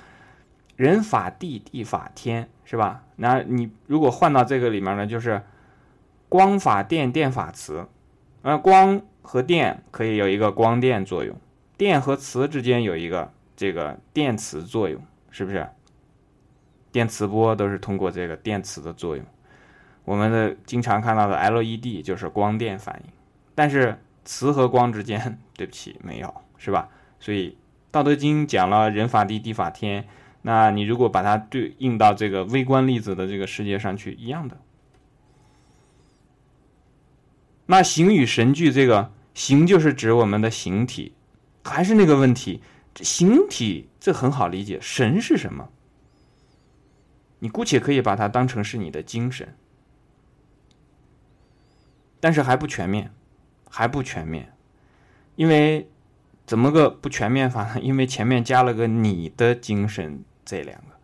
[0.76, 3.04] 人法地，地法天，是吧？
[3.18, 5.42] 那你如果换到这个里面呢，就是
[6.30, 7.86] 光法电，电法磁。
[8.42, 11.36] 那光和电可以有一个光电作用，
[11.78, 15.68] 电和磁之间有一个这个电磁作用，是不是？
[16.92, 19.26] 电磁波都是通过这个电磁的作用。
[20.06, 23.12] 我们的经常看到的 LED 就是光电反应，
[23.56, 26.90] 但是磁和光之间， 对不起，没有，是吧？
[27.20, 27.52] 所以
[27.90, 30.04] 《道德经》讲了人法地，地法天。
[30.46, 34.60] 那你如果把它对应到这个微观粒子的这个世界上去，一样的。
[37.66, 41.14] 那形与神俱，这个形就是指我们的形体，
[41.64, 42.62] 还是那个问题，
[42.96, 45.70] 形体这很好理解，神是什么？
[47.40, 49.56] 你姑且可以把它当成是你的精神，
[52.20, 53.14] 但是还不全面，
[53.70, 54.54] 还不全面，
[55.38, 55.90] 因为
[56.46, 57.80] 怎么个不全面法呢？
[57.80, 60.22] 因为前面加了个你的精神。
[60.46, 61.00] 这两个，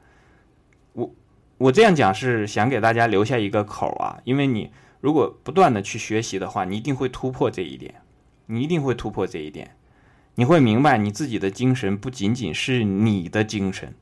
[0.94, 1.16] 我
[1.58, 4.72] 我这样讲是想给大家留下一个口啊，因为你
[5.02, 7.96] 如果不断的去学习的话，你一定会突破这一点，
[8.48, 9.76] 你一定会突破这一点，
[10.36, 13.94] 你会明白你自己的精神不仅仅是你的精神，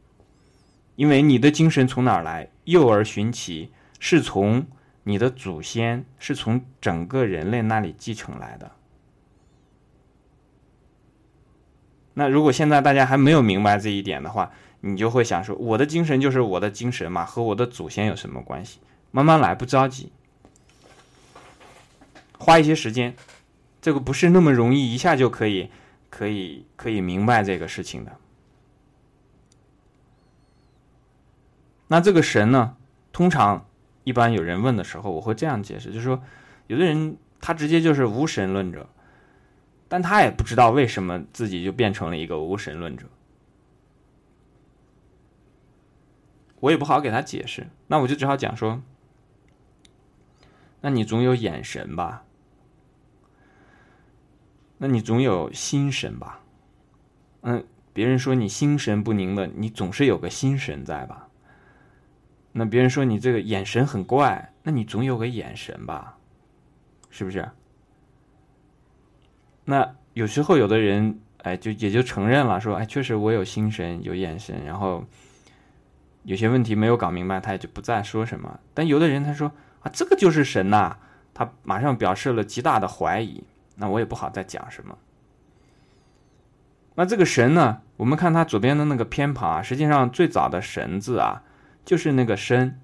[0.96, 2.50] 因为你的精神从哪儿来？
[2.66, 4.66] 幼儿寻奇是从
[5.04, 8.72] 你的祖先，是从整个人类那里继承来的。
[12.14, 18.80] 那如果现在大家还没有明白这一点的话，你就会想说，我的精神就是我的精神嘛，和我的祖先有什么关系？
[19.12, 20.12] 慢慢来，不着急，
[22.38, 23.16] 花一些时间，
[23.82, 25.70] 这个不是那么容易一下就可以，
[26.10, 28.18] 可以，可以明白这个事情的。
[31.88, 32.76] 那这个神呢，
[33.12, 33.66] 通常
[34.04, 36.22] 一般有人问的时候，我会这样解释，就是说，
[36.68, 38.88] 有的人他直接就是无神论者，
[39.88, 43.06] 但他也不知道为什么自己就变成了一个无神论者。
[46.60, 48.82] 我也不好给他解释，那我就只好讲说：，
[50.82, 52.24] 那你总有眼神吧？
[54.80, 56.42] 那你总有心神吧？
[57.42, 61.28] 嗯，别人说你心神不宁的，你总是有个心神在吧？
[62.54, 66.18] 那别人说你这个眼神很怪，那你总有个眼神吧？
[67.12, 67.50] 是不是？
[69.66, 75.06] 那有时候有的人，哎，就也就承认了，说，哎，确实我有心神，有眼神，然后。
[76.28, 78.60] 有些问题没有搞明白，他也就不再说什么。
[78.74, 79.50] 但有的人他说
[79.82, 80.98] 啊，这个就是神呐，
[81.34, 83.46] 他马上表示了极大的怀疑。
[83.76, 84.98] 那我也不好再讲什么。
[86.96, 91.44] 那这个神呢，我们看他左边的那个偏旁啊，实际上最早的神字啊，
[91.86, 92.78] 就是那个身，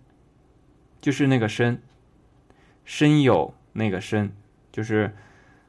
[1.01, 1.81] 就是那个身，
[2.85, 4.31] 身有那个身，
[4.71, 5.13] 就是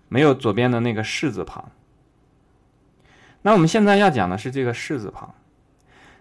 [0.09, 1.73] 没有左边的那个士字旁。
[3.43, 5.35] 那我们现在要讲的是这个士字旁，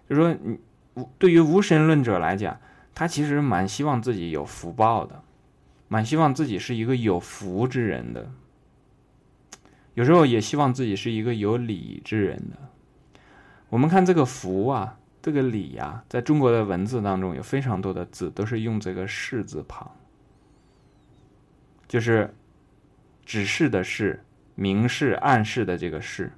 [0.10, 0.58] 就是说，你
[1.18, 2.60] 对于无神论者来讲，
[2.94, 5.24] 他其实蛮希望自己有福报的，
[5.88, 8.32] 蛮希望自己是一个有福之人的，
[9.96, 12.58] 有时候也希望自己是一个有理之人的。
[13.70, 19.92] 我们看这个福啊，这个理呀，在中国的文字当中有非常多的字都是用这个士字旁，
[21.88, 22.32] 就是
[23.26, 26.32] 指示的示、明示、暗示的这个示。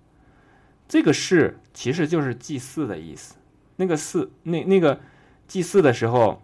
[0.88, 3.36] 这个示其实就是祭祀的意思。
[3.76, 5.00] 那个祀，那那个
[5.48, 6.42] 祭祀的时候，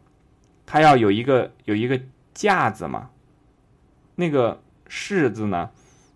[0.65, 1.99] 他要有一个有一个
[2.33, 3.09] 架子嘛。
[4.15, 5.69] 那个示字呢，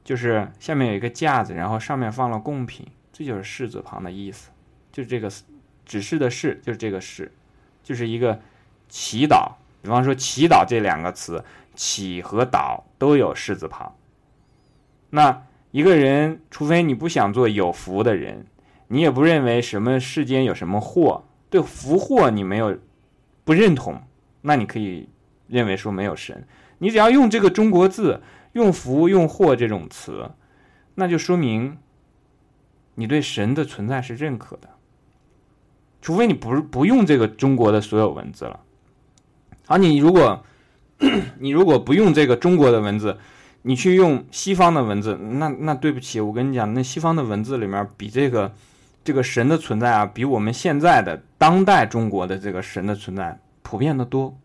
[0.04, 4.49] 就是下面有一个架子，然后上面放了贡品，这就是示字旁的意思。
[4.91, 5.32] 就是这个
[5.86, 7.32] 指示的示，就是这个示，
[7.84, 8.39] 就是一个
[8.89, 9.54] 祈祷。
[9.82, 11.43] 比方说“祈祷”这两个词
[11.75, 13.95] ，“祈”和“祷”都有示字旁。
[15.10, 15.43] 那。
[15.71, 18.45] 一个人，除非你不想做有福的人，
[18.88, 22.78] 你也不认为什么世间有什么祸，对福祸你没有
[23.43, 24.02] 不认同，
[24.41, 25.10] 那你可以
[25.48, 26.48] 认为说没有神。
[26.78, 28.21] 你只要用这个中国字，
[28.54, 30.30] 用福用祸这种词，
[30.95, 31.78] 那就说明
[32.95, 34.69] 你对神的存在是认可的。
[36.02, 38.60] 除非你不不用这个中国的所有文字了，
[39.67, 40.43] 而你如果
[41.39, 43.17] 你如果不用这个中国的文字。
[43.67, 48.54] 你去用西方的文字，那那对不起，我跟你讲，那西方的文字里面比这个
[49.06, 54.38] 这个神的存在啊，比我们现在的当代中国的这个神的存在普遍的多。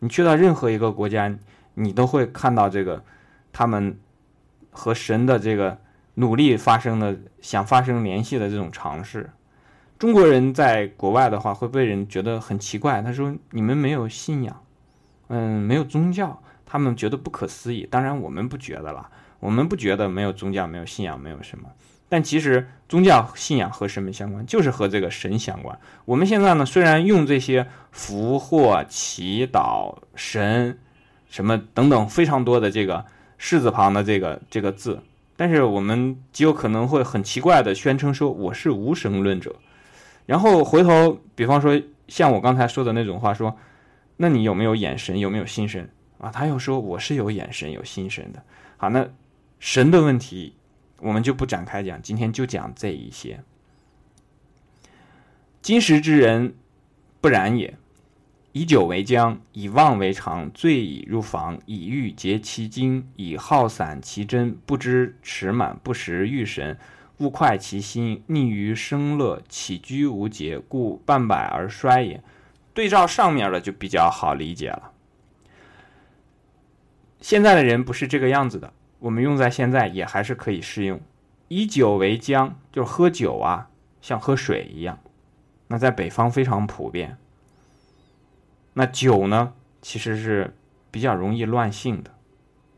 [0.00, 1.34] 你去到任何一个国家，
[1.74, 3.02] 你都会看到这个
[3.52, 3.96] 他们
[4.70, 5.78] 和神的这个
[6.14, 9.30] 努力发生的想发生联系的这种尝试。
[9.98, 14.62] 中国人在国外的话，会被人觉得很奇怪，他说你们没有信仰，
[15.28, 16.42] 嗯，没有宗教。
[16.66, 19.08] 他们觉得不可思议，当然我们不觉得了。
[19.38, 21.70] 我们不觉得没有宗教、没有信仰、没有什么。
[22.08, 24.46] 但其实宗教信仰和什么相关？
[24.46, 25.78] 就是和这个神相关。
[26.04, 30.78] 我们现在呢，虽然用这些福祸、祈祷、神
[31.28, 33.04] 什么等等非常多的这个
[33.38, 35.00] 士字旁的这个这个字，
[35.36, 39.54] 但是我们极有可能会很奇怪的宣称说我是无神论者，
[40.24, 43.56] 然后回头比方说像我刚才说的那种话说，
[44.16, 45.18] 那你有没有眼神？
[45.18, 45.90] 有没有心神？
[46.18, 48.42] 啊，他又说我是有眼神、有心神的。
[48.76, 49.06] 好，那
[49.58, 50.54] 神的问题
[50.98, 53.42] 我们就不展开讲，今天就讲这一些。
[55.60, 56.54] 今时之人
[57.20, 57.76] 不然也，
[58.52, 66.78] 以酒为浆，以妄为常，醉以入房，以欲竭其精，以耗散其真，不知持满，不识欲神，
[67.18, 72.22] 勿快其心，溺于生乐，起居无节，故半百而衰也。
[72.72, 74.92] 对照上面的就比较好理解了。
[77.20, 78.72] 现在的人不是这个样子的，
[79.06, 81.00] 我们用在现在也还是可以适用。
[81.46, 83.70] 以酒为浆，就是喝酒啊，
[84.02, 84.98] 像喝水一样。
[85.68, 87.16] 那在北方非常普遍。
[88.72, 90.56] 那酒呢，其实是
[90.90, 92.10] 比较容易乱性的。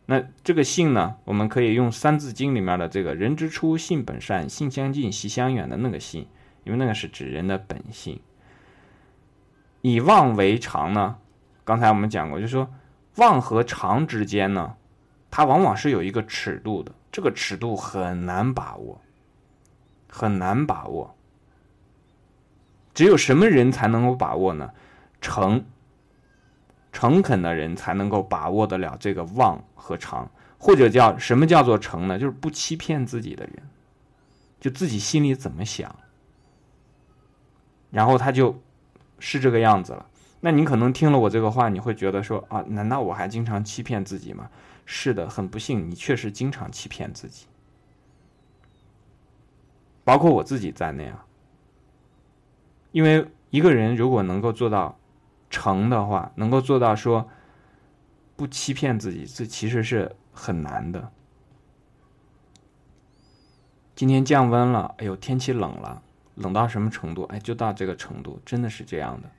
[0.05, 6.27] 那这个性呢，我们可以用《三字经》里面的这个“人之初，性本善，性相近，习相远”的那个性，
[6.65, 8.21] 因为那个是指人的本性。
[9.81, 11.17] 以妄为常呢，
[11.65, 12.69] 刚才我们讲过，就是说。
[13.17, 14.77] 妄和常之间呢，
[15.31, 19.01] 它往往是有一个尺度的，这个尺度很难把握，
[20.09, 21.15] 很难把握。
[22.95, 24.71] 只有什么人才能够把握呢？
[25.21, 25.65] 诚、
[26.93, 32.19] 诚恳的人才能够把握得了这个望和长，或者叫什么叫做诚呢？
[32.19, 33.55] 就是不欺骗自己的人，
[34.61, 35.95] 就自己心里怎么想，
[37.91, 38.59] 然后他就
[39.21, 40.07] 是这个样子了。
[40.41, 44.49] 那你可能听了我这个话，你会觉得说啊，难道我还经常欺骗自己吗？
[44.91, 47.45] 是的，很不幸，你确实经常欺骗自己，
[50.03, 51.27] 包括我自己在内啊。
[52.93, 54.99] 因为一个人如果能够做到
[55.51, 57.29] 成的话，能够做到说
[58.35, 61.13] 不欺骗自己，这其实是很难的。
[63.95, 66.03] 今天降温了，哎呦，天气冷了，
[66.35, 67.25] 冷到什么程度？
[67.25, 69.31] 哎，就到这个程度，真的是这样的。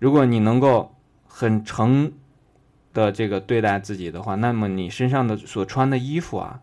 [0.00, 0.92] 如果你能够
[1.28, 2.12] 很诚
[2.92, 6.60] 的这个对待自己的话，那么你身上的所穿的衣服啊，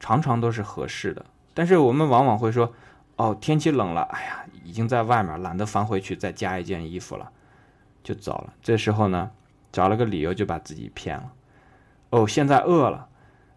[0.00, 1.24] 常常都是合适的。
[1.54, 2.72] 但是我们往往会说，
[3.16, 7.30] 哦，天气冷了，哎呀，已经在外面，懒得翻回去再加一件衣服了，
[8.02, 8.54] 就走了。
[8.62, 9.30] 这时候呢，
[9.72, 11.32] 找了个理由就把自己骗了。
[12.10, 13.08] 哦，现在饿了，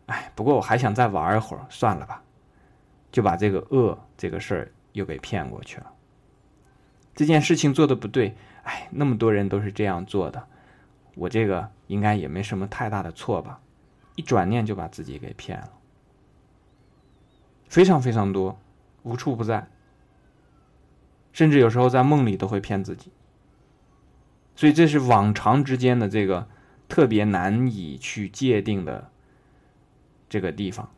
[0.08, 2.24] 哎，不过我还想再玩一会儿，算了吧，
[3.12, 5.92] 就把这个饿这个事儿又给骗过去了。
[7.14, 10.48] 这件事情做的不对，哎，那么多人都是这样做的，
[11.22, 13.60] 我这个应该也没什么太大的错吧？
[14.16, 15.70] 一转念就把自己给骗了，
[17.70, 18.60] 非常非常多，
[19.04, 19.68] 无处不在，
[21.32, 23.12] 甚至有时候在梦里都会骗自己。
[24.56, 26.48] 所以这是往常之间的这个
[26.90, 29.12] 特别难以去界定的
[30.28, 30.90] 这个地方。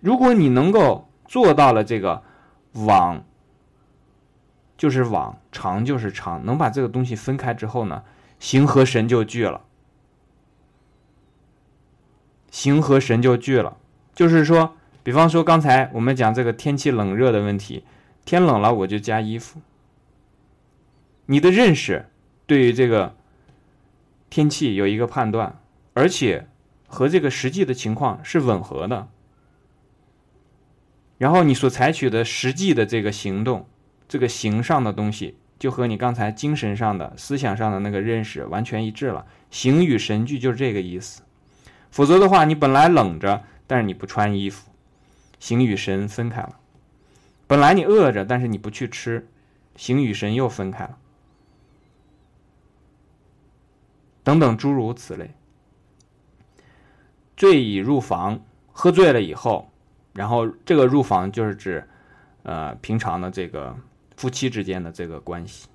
[0.00, 2.24] 如果你能够做到了这个
[2.72, 3.22] 往，
[4.76, 8.02] 就是往常就是常，能把这个东西分开之后呢，
[8.40, 9.62] 形和神就聚了。
[12.50, 13.76] 形和神就聚了，
[14.12, 14.74] 就是说，
[15.04, 17.84] 比方说刚才我们讲这个天气冷热的问题，
[18.24, 19.60] 天冷了我就加衣服。
[21.26, 22.08] 你的认识
[22.46, 23.14] 对于这个
[24.28, 25.60] 天气有一个判断，
[25.94, 26.48] 而且
[26.88, 29.06] 和这个实际的情况是吻合的。
[31.18, 33.68] 然后你所采取的实际的这个行动，
[34.08, 39.26] 这个形上的东西，就和你刚才精神上的思想上的那个认识完全一致了。
[39.50, 41.22] 形与神俱就是这个意思。
[41.90, 44.70] 否则的话，你本来冷着，但是你不穿衣服，
[45.38, 46.56] 形与神分开了；
[47.46, 49.28] 本来你饿着，但是你不去吃，
[49.76, 50.96] 形与神又分开了。
[54.22, 55.30] 等等诸如此类。
[57.36, 58.40] 醉已入房，
[58.72, 59.70] 喝醉了以后，
[60.12, 61.88] 然后这个入房就是指，
[62.44, 63.76] 呃，平常的这个
[64.20, 65.66] 夫妻之间的这个关系。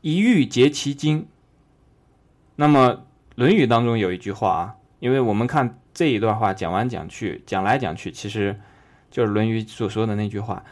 [0.00, 1.28] 一欲结其精。
[2.56, 2.88] 那么
[3.36, 4.74] 《论语》当中有一句话啊。
[4.98, 8.58] 因为我们看这一段话讲完讲去讲来讲去，其实
[9.12, 10.64] 就是《论语》所说的那句话：“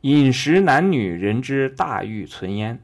[0.00, 2.80] 饮食男女，人之大欲存焉。”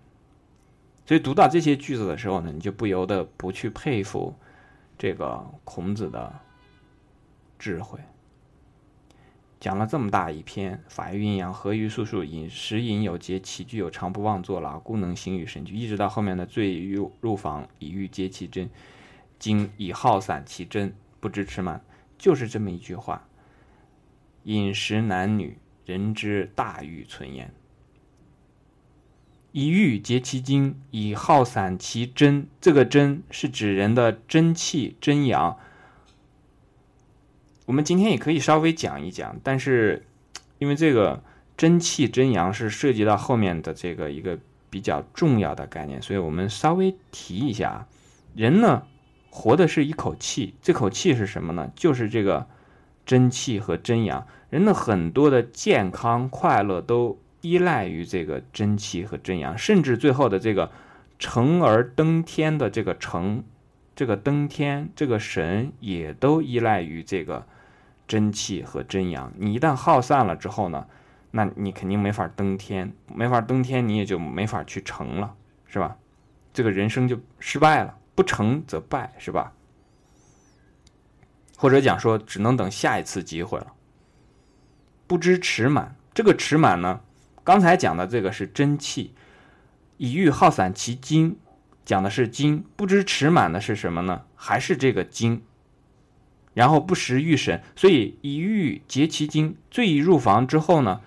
[1.09, 4.37] 所以读到这些句子的时候呢，你就不由得不去佩服
[4.99, 6.35] 这个孔子的
[7.59, 7.99] 智慧。
[9.61, 15.75] 讲了这么大一篇，法于阴阳，合于术数，饮食饮有节，起居有常，不忘作劳，故能形与神俱。
[15.75, 18.71] 一直到后面的“醉入入房，以欲竭其真。”
[19.39, 21.85] 今以耗散其真，不知持满，
[22.17, 23.27] 就是这么一句话。
[24.45, 27.53] 饮食男女，人之大欲存焉。
[29.53, 32.47] 以欲结其精，以耗散其真。
[32.61, 35.59] 这个真是指人的真气真阳。
[37.69, 40.03] 我们今天也可以稍微讲一讲，但是
[40.59, 41.23] 因为这个
[41.55, 44.39] 真气真阳是涉及到后面的这个一个
[44.71, 47.87] 比较重要的概念，所以我们稍微提一下啊。
[48.35, 48.85] 人呢？
[49.29, 51.71] 活的是一口气，这口气是什么呢？
[51.77, 52.47] 就是这个
[53.05, 54.27] 真气和真阳。
[54.49, 60.71] 人的很多的健康快乐都依赖于这个真气和真阳，甚至最后的这个
[61.19, 63.45] 成而登天的这个成，
[63.95, 67.47] 这个登天这个神也都依赖于这个
[68.09, 69.33] 真气和真阳。
[69.37, 70.87] 你一旦耗散了之后呢，
[71.31, 75.37] 那你肯定没法登天，没法登天，你也就没法去成了，
[75.67, 75.97] 是吧？
[76.53, 77.97] 这个人生就失败了。
[78.15, 79.53] 不成则败，是吧？
[81.57, 83.75] 或者讲说，只能等下一次机会了。
[85.07, 87.01] 不知持满，这个持满呢？
[87.45, 89.15] 刚才讲的这个是真气，
[89.99, 91.39] 以欲耗散其精，
[91.85, 92.65] 讲的是精。
[92.75, 94.25] 不知持满的是什么呢？
[94.35, 95.43] 还是这个精。
[96.55, 99.57] 然后不食欲神，所以以欲结其精。
[99.71, 101.01] 醉已入房之后呢，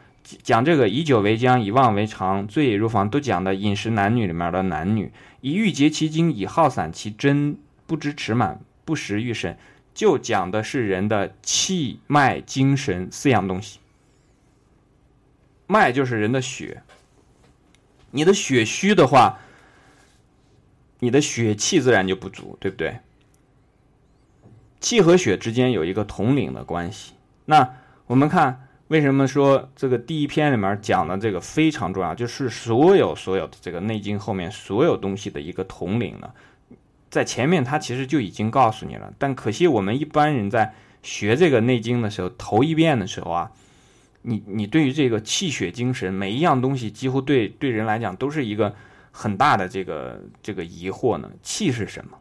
[0.44, 2.48] 讲这个以酒为浆，以妄为常。
[2.48, 5.12] 醉已入房都讲的饮食男女里面的男女。
[5.42, 9.58] 以欲结其精，以耗散其真，不知持满，不食欲神，
[9.94, 13.80] 就讲的是人的气脉、精神四样东西。
[15.68, 16.84] 脉就是人的血，
[18.12, 19.40] 你的血虚的话，
[21.00, 23.00] 你的血气自然就不足，对不对？
[24.82, 27.14] 气和血之间有一个统领的关系。
[27.46, 27.76] 那
[28.08, 28.68] 我们看。
[28.92, 32.14] 为什么说这个第一篇里面讲的这个非常重要？
[32.14, 36.30] 就是所有所有的这个《内经》后面所有东西的一个统领呢？
[37.10, 43.50] 在前面他其实就已经告诉你了，但可惜我们一般人在学这个《内经》的时候，头一遍的时候啊，
[44.24, 48.76] 你你对于这个气血精神每一样东西，几乎对对人来讲都是一个
[49.14, 51.32] 很大的这个这个疑惑呢。
[51.42, 52.18] 气是什么？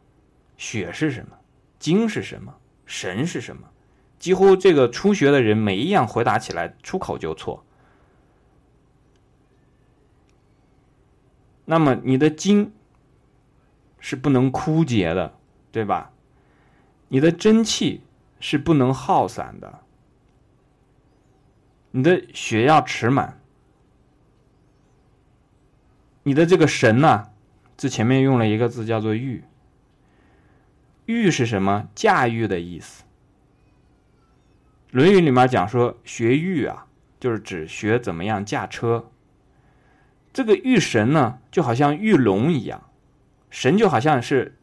[0.56, 1.36] 血是什么？
[1.80, 2.54] 精是什么？
[2.86, 3.68] 神是什么？
[4.20, 7.64] 几乎这个初学的人，每一样回答起来出口就错。
[11.64, 12.72] 那么你的精
[13.98, 15.34] 是不能枯竭的，
[15.72, 16.12] 对吧？
[17.08, 18.02] 你的真气
[18.38, 19.80] 是不能耗散的，
[21.92, 23.40] 你的血要持满，
[26.22, 27.30] 你的这个神呢，
[27.76, 29.42] 这前面用了一个字叫做“欲
[31.10, 31.88] ”，“御”是什么？
[31.94, 33.02] 驾驭的意思。
[34.90, 36.86] 《论语》里面讲说学御啊，
[37.18, 39.10] 就是指学怎么样驾车。
[40.32, 42.88] 这个御神呢，就好像御龙一样，
[43.50, 44.56] 神就好像是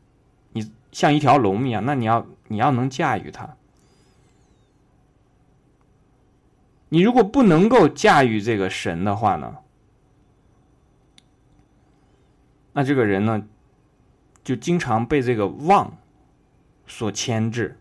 [0.54, 3.56] 你像一条龙一样，那你要你要能驾驭它。
[6.90, 9.58] 你如果不能够驾驭这个神的话呢，
[12.72, 13.46] 那这个人呢，
[14.44, 15.98] 就经常被这个妄
[16.88, 17.78] 所牵制。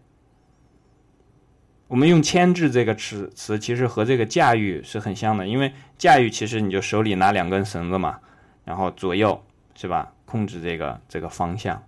[1.89, 8.19] 我们用“牵制”这个词词，其实和这个驾驭是很像的，因为驾驭其实你就手里拿两根绳子嘛，
[8.65, 9.45] 然后左右
[9.77, 11.87] 是吧，控制这个这个方向。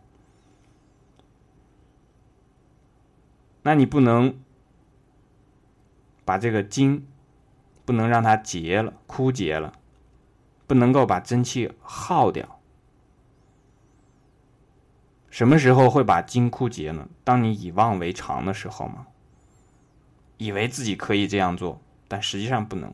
[3.62, 4.38] 那你不能
[6.24, 7.04] 把这个精
[7.84, 9.72] 不能让它结了、枯竭了，
[10.68, 12.57] 不能够把真气耗掉。
[15.30, 17.08] 什么时候会把精枯竭呢？
[17.24, 19.06] 当你以妄为常的时候吗？
[20.36, 22.92] 以为自己可以这样做，但实际上不能。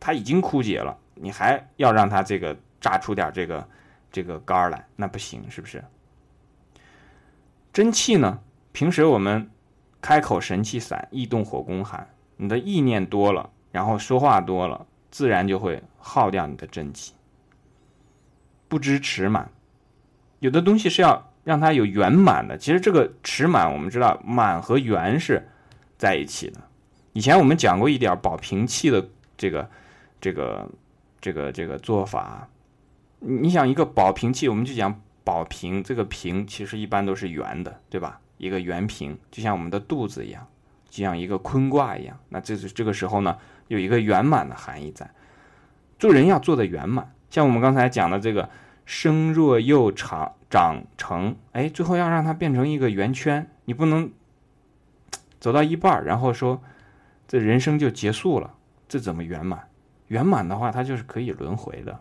[0.00, 3.68] 它已经枯竭了，你还要让它这个榨出点这个
[4.10, 5.84] 这个干来，那不行，是不是？
[7.72, 8.40] 真气呢？
[8.72, 9.50] 平时我们。
[10.00, 12.08] 开口神气散，意动火攻寒。
[12.36, 17.14] 你的意念多了，然后说话多了，自然就会耗掉你的真气。
[18.68, 19.50] 不知持满，
[20.38, 22.58] 有的东西是要让它有圆满的。
[22.58, 25.42] 其实这个持满，我们知道满和圆是
[25.96, 26.60] 在一起的。
[27.14, 29.66] 以前我们讲过一点保平气的这个
[30.20, 30.68] 这个
[31.22, 32.46] 这个这个做法。
[33.20, 38.20] 你想一个保平气，我们就讲保平，这个平其实一般都是圆的，对吧？
[38.36, 40.46] 一个圆平，就像我们的肚子一样，
[40.90, 42.14] 就像一个坤卦一样。
[42.28, 43.34] 那这是这个时候呢，
[43.68, 45.10] 有一个圆满的含义在。
[45.98, 48.50] 做人要做的圆满，像我们刚才讲的这个
[48.84, 53.50] 生若又长长成，哎，最后要让它变成一个圆圈。
[53.64, 54.10] 你不能
[55.38, 56.62] 走到一半然后说
[57.26, 58.54] 这人生就结束了，
[58.88, 59.68] 这怎么圆满？
[60.06, 62.00] 圆满的话，它就是可以轮回的。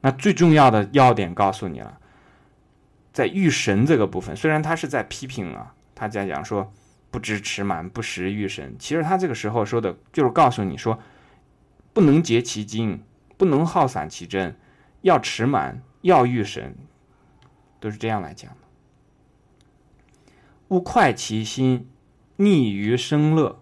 [0.00, 1.98] 那最重要的要点告诉你了。
[3.12, 6.72] 在遇神这个部分，虽然他是在批评啊，他在讲说
[7.10, 8.76] 不知持满，不识遇神。
[8.78, 10.96] 其实他这个时候说的就是告诉你说，
[11.92, 13.02] 不能结其精，
[13.36, 14.54] 不能耗散其真，
[15.00, 16.74] 要持满，要遇神，
[17.80, 18.56] 都是这样来讲的。
[20.68, 21.88] 勿快其心，
[22.36, 23.60] 逆于生乐，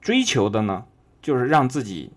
[0.00, 0.86] 追求的呢，
[1.22, 2.12] 就是让自己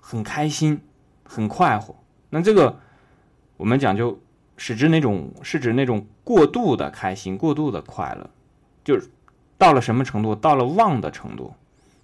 [0.00, 0.80] 很开心。
[1.28, 1.96] 很快活，
[2.30, 2.78] 那这个
[3.56, 4.20] 我们讲究
[4.56, 8.30] 是指那种是指那种过度的开心、过度的快乐，
[8.84, 9.10] 就是
[9.58, 10.32] 到了什么程度？
[10.36, 11.52] 到了忘的程度。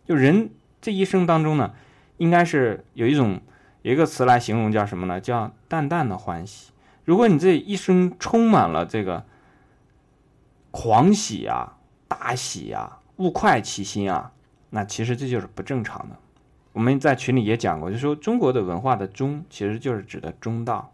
[0.04, 0.50] 就人
[0.80, 1.72] 这一生当中呢，
[2.18, 3.40] 应该是有一种
[3.82, 5.20] 有一个词来形容，叫什么呢？
[5.20, 6.72] 叫淡淡的欢喜。
[7.04, 9.24] 如果你这一生充满了这个
[10.70, 14.32] 狂喜啊、大喜啊、勿快其心啊，
[14.70, 16.16] 那其实这就是不正常的。
[16.72, 20.92] 我们在群里也讲过，就说中国的文化的中，其实就是指的中道。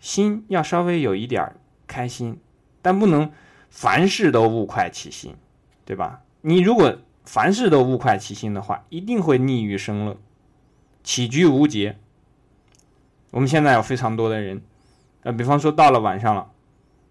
[0.00, 1.54] 心要稍微有一点
[1.86, 2.40] 开心，
[2.82, 3.30] 但不能
[3.70, 5.34] 凡事都物快其心，
[5.84, 6.22] 对吧？
[6.40, 6.96] 你如果
[7.26, 10.16] 凡事都勿快其心的话，一定会逆于生乐，
[11.02, 11.98] 起居无节。
[13.32, 14.62] 我们现在有非常多的人，
[15.22, 16.50] 呃，比方说到了晚上了，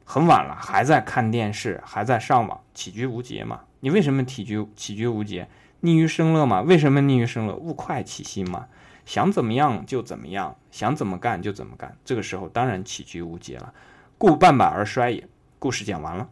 [0.06, 3.66] 很晚了，还在看电视，还在上网，起居无节嘛？
[3.82, 5.48] 你为什么起居起居无节？
[5.82, 6.62] 逆于生乐嘛？
[6.62, 7.56] 为什么逆于生乐？
[7.56, 8.68] 勿快其心嘛？
[9.06, 11.96] 想怎么样就怎么样，想怎么干就怎么干。
[12.04, 13.74] 这个时候当然起居无节了，
[14.18, 15.28] 故半百而衰也。
[15.60, 16.30] 故事讲完了，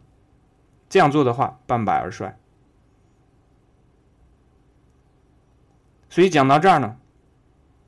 [0.88, 2.36] 这样做的话，半百而衰。
[6.14, 6.96] 所以讲到这儿呢，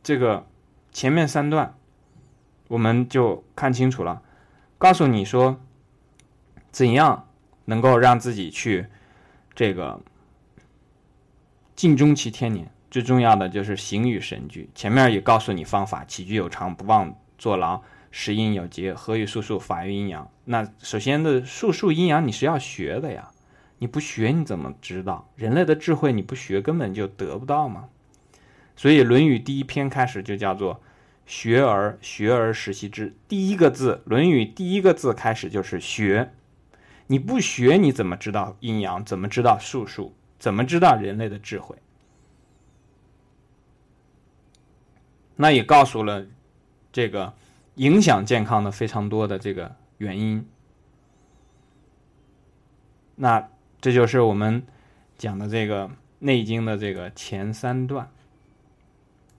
[0.03, 0.45] 这个
[0.91, 1.77] 前面三段
[2.67, 4.21] 我们就看清楚了，
[4.79, 5.61] 告诉你说
[6.73, 7.29] 怎样
[7.67, 8.87] 能够让自己去
[9.55, 10.01] 这个。
[11.77, 14.69] 尽终其天年，最重要的就是形与神俱。
[14.75, 20.29] 前面也告诉你方法：起居有常，不忘坐牢；食阴有节，和与术数，法于阴阳。
[20.47, 23.31] 那首先的术数阴阳你是要学的呀，
[23.79, 25.29] 你不学你怎么知道？
[25.37, 27.89] 人类的智慧你不学根本就得不到嘛。
[28.77, 30.83] 所以《论语》第一篇开始就叫做
[31.25, 33.15] “学而学而时习之”。
[33.27, 36.33] 第一个字，《论语》第一个字开始就是学。
[37.07, 39.05] 你不学你怎么知道阴阳？
[39.05, 40.13] 怎么知道术数？
[40.39, 41.77] 怎么知道人类的智慧？
[45.37, 46.27] 那也告诉了
[46.93, 47.33] 这个
[47.77, 50.47] 影响健康的非常多的这个原因。
[53.15, 53.49] 那
[53.81, 54.67] 这就是我们
[55.17, 58.11] 讲的这个《内经》的这个前三段。